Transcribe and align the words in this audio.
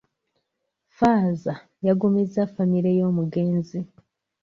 Ffaaza 0.91 1.53
yagumizza 1.87 2.41
famire 2.55 2.89
y'omugenzi. 2.99 3.79